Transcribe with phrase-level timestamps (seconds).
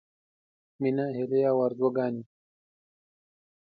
[0.81, 2.25] —مينه هيلې او ارزوګانې دي.